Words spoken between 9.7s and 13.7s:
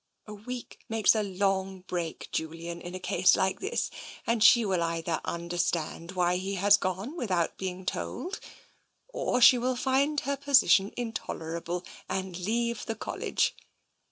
find her position intolerable, and leave the College.